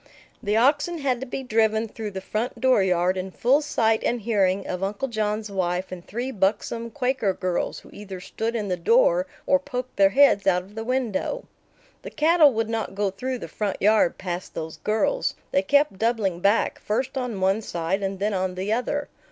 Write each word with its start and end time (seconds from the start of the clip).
The 0.41 0.57
oxen 0.57 0.97
had 0.97 1.19
to 1.19 1.27
be 1.27 1.43
driven 1.43 1.87
through 1.87 2.09
the 2.09 2.21
front 2.21 2.59
dooryard 2.59 3.17
in 3.17 3.29
full 3.29 3.61
sight 3.61 4.03
and 4.03 4.21
hearing 4.21 4.65
of 4.65 4.81
Uncle 4.81 5.07
John's 5.07 5.51
wife 5.51 5.91
and 5.91 6.03
three 6.03 6.31
buxom 6.31 6.89
Quaker 6.89 7.33
girls, 7.33 7.81
who 7.81 7.91
either 7.93 8.19
stood 8.19 8.55
in 8.55 8.67
the 8.67 8.77
door 8.77 9.27
or 9.45 9.59
poked 9.59 9.97
their 9.97 10.09
heads 10.09 10.47
out 10.47 10.63
of 10.63 10.73
the 10.73 10.83
window. 10.83 11.45
The 12.01 12.09
cattle 12.09 12.51
would 12.51 12.67
not 12.67 12.95
go 12.95 13.11
through 13.11 13.37
the 13.37 13.47
front 13.47 13.79
yard 13.79 14.17
past 14.17 14.55
those 14.55 14.77
girls. 14.77 15.35
They 15.51 15.61
kept 15.61 15.99
doubling 15.99 16.39
back, 16.39 16.79
first 16.79 17.15
on 17.15 17.39
one 17.39 17.61
side 17.61 18.01
and 18.01 18.17
then 18.17 18.33
on 18.33 18.55
the 18.55 18.73
other. 18.73 19.07